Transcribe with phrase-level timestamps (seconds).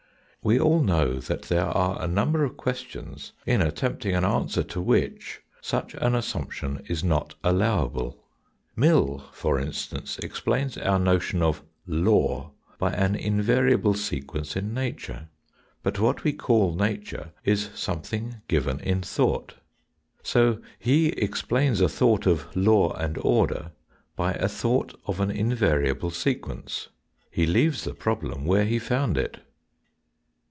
[0.43, 4.81] We all know that there are a number of questions in attempting an answer to
[4.81, 8.17] which such an assumption is not allowable.
[8.75, 15.27] Mill, for instance, explains our notion of" law" by an invariable sequence in nature.
[15.83, 19.53] But what we call nature is something given in thought.
[20.23, 23.73] So he explains a thought" f law and order
[24.15, 26.89] by a thought of an invariable sequence.
[27.37, 29.37] lie leaves the problem where he found it.